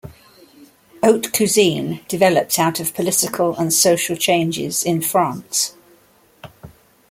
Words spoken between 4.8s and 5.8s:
in France.